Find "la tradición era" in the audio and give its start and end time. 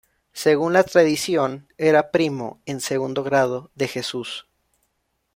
0.73-2.09